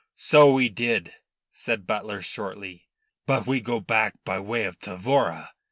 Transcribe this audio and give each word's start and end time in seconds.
"So 0.17 0.51
we 0.51 0.67
did," 0.67 1.13
said 1.51 1.85
Butler 1.85 2.23
shortly. 2.23 2.89
"Bu' 3.27 3.43
we 3.45 3.61
go 3.61 3.79
back 3.79 4.15
by 4.25 4.39
way 4.39 4.63
of 4.63 4.79
Tavora." 4.79 5.49